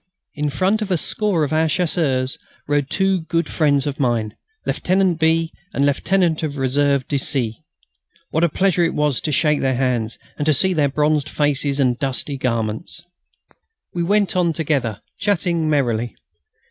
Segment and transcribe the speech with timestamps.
[0.33, 2.35] In front of a score of our Chasseurs
[2.67, 4.35] rode two good friends of mine,
[4.65, 5.53] Lieutenant B.
[5.75, 7.59] and Lieutenant of Reserve de C.
[8.31, 11.79] What a pleasure it was to shake their hands, and to see their bronzed faces
[11.79, 13.03] and dusty garments.
[13.93, 16.15] We now went on together, chatting merrily.